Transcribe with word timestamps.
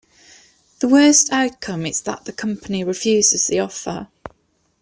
The 0.79 0.87
worst 0.87 1.31
outcome 1.31 1.85
is 1.85 2.01
that 2.01 2.25
the 2.25 2.33
company 2.33 2.83
refuses 2.83 3.45
the 3.45 3.59
offer. 3.59 4.07